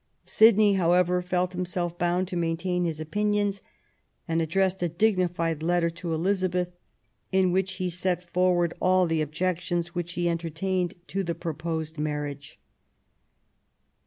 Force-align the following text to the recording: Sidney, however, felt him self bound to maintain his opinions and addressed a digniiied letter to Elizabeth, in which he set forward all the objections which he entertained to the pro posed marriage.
Sidney, 0.25 0.73
however, 0.73 1.21
felt 1.21 1.53
him 1.53 1.63
self 1.63 1.95
bound 1.99 2.27
to 2.29 2.35
maintain 2.35 2.85
his 2.85 2.99
opinions 2.99 3.61
and 4.27 4.41
addressed 4.41 4.81
a 4.81 4.89
digniiied 4.89 5.61
letter 5.61 5.91
to 5.91 6.11
Elizabeth, 6.15 6.71
in 7.31 7.51
which 7.51 7.73
he 7.73 7.87
set 7.87 8.23
forward 8.23 8.73
all 8.81 9.05
the 9.05 9.21
objections 9.21 9.93
which 9.93 10.13
he 10.13 10.27
entertained 10.27 10.95
to 11.05 11.23
the 11.23 11.35
pro 11.35 11.53
posed 11.53 11.99
marriage. 11.99 12.59